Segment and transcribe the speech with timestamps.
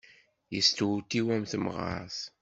[0.53, 2.17] Yestewtiw am temɣart.